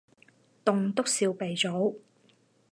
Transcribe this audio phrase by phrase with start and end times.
[0.65, 2.01] 棟篤笑鼻祖